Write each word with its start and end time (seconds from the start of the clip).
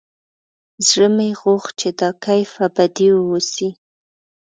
زړه 0.87 1.07
مې 1.15 1.29
غوښت 1.41 1.71
چې 1.79 1.89
دا 1.99 2.09
کيف 2.25 2.51
ابدي 2.67 3.09
واوسي. 3.13 3.69